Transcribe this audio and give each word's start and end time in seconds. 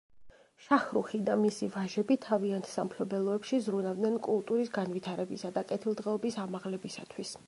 შაჰრუჰი 0.67 1.19
და 1.25 1.33
მისი 1.41 1.67
ვაჟები 1.75 2.15
თავიანთ 2.23 2.69
სამფლობელოებში 2.71 3.59
ზრუნავდნენ 3.67 4.17
კულტურის 4.29 4.71
განვითარებისა 4.79 5.53
და 5.59 5.65
კეთილდღეობის 5.73 6.39
ამაღლებისათვის. 6.47 7.35